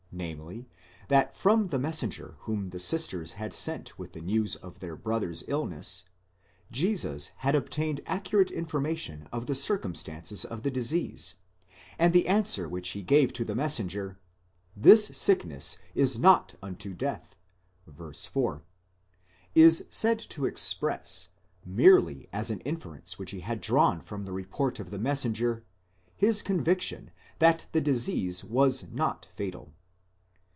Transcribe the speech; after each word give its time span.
® 0.11 0.13
namely, 0.17 0.67
that 1.07 1.33
from 1.33 1.67
the 1.67 1.79
messenger 1.79 2.35
whom 2.39 2.71
the 2.71 2.79
sisters 2.79 3.31
had 3.31 3.53
sent 3.53 3.97
with 3.97 4.11
the 4.11 4.19
news 4.19 4.57
of 4.57 4.81
their 4.81 4.97
brother's 4.97 5.41
illness, 5.47 6.03
Jesus 6.69 7.31
had 7.37 7.55
obtained 7.55 8.01
accurate 8.05 8.51
information 8.51 9.29
of 9.31 9.45
the 9.45 9.55
circumstances 9.55 10.43
of 10.43 10.63
the 10.63 10.69
disease; 10.69 11.35
and 11.97 12.11
the 12.11 12.27
answer 12.27 12.67
which 12.67 12.89
he 12.89 13.01
gave 13.01 13.31
to 13.31 13.45
the 13.45 13.55
messenger, 13.55 14.19
Zhis 14.77 15.15
sickness 15.15 15.77
ts 15.95 16.17
not 16.17 16.55
unto 16.61 16.93
death 16.93 17.37
(v. 17.87 18.11
4), 18.11 18.63
is 19.55 19.87
said 19.89 20.19
to 20.19 20.45
express, 20.45 21.29
merely 21.65 22.27
as 22.33 22.51
an 22.51 22.59
inference 22.61 23.17
which 23.17 23.31
he 23.31 23.39
had 23.39 23.61
drawn 23.61 24.01
from 24.01 24.25
the 24.25 24.33
report 24.33 24.77
of 24.77 24.91
the 24.91 24.99
messenger, 24.99 25.63
his 26.17 26.41
conviction 26.41 27.11
that 27.39 27.67
the 27.71 27.79
disease 27.81 28.43
was 28.43 28.89
not 28.91 29.27
fatal. 29.33 29.71